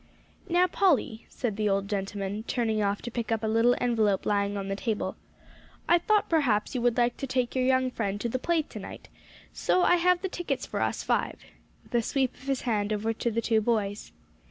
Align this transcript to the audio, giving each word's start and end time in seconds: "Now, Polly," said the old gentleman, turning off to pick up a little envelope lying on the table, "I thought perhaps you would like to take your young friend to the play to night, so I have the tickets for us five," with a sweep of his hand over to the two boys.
"Now, 0.49 0.65
Polly," 0.65 1.27
said 1.29 1.57
the 1.57 1.69
old 1.69 1.87
gentleman, 1.87 2.41
turning 2.47 2.81
off 2.81 3.03
to 3.03 3.11
pick 3.11 3.31
up 3.31 3.43
a 3.43 3.47
little 3.47 3.75
envelope 3.79 4.25
lying 4.25 4.57
on 4.57 4.67
the 4.67 4.75
table, 4.75 5.15
"I 5.87 5.99
thought 5.99 6.27
perhaps 6.27 6.73
you 6.73 6.81
would 6.81 6.97
like 6.97 7.17
to 7.17 7.27
take 7.27 7.53
your 7.53 7.65
young 7.65 7.91
friend 7.91 8.19
to 8.21 8.27
the 8.27 8.39
play 8.39 8.63
to 8.63 8.79
night, 8.79 9.09
so 9.53 9.83
I 9.83 9.97
have 9.97 10.23
the 10.23 10.27
tickets 10.27 10.65
for 10.65 10.81
us 10.81 11.03
five," 11.03 11.35
with 11.83 11.93
a 11.93 12.01
sweep 12.01 12.33
of 12.33 12.47
his 12.47 12.61
hand 12.61 12.91
over 12.91 13.13
to 13.13 13.29
the 13.29 13.41
two 13.41 13.61
boys. 13.61 14.11